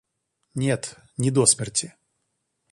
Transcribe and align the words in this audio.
Нет, 0.55 0.95
не 1.17 1.29
до 1.29 1.45
смерти 1.45 1.93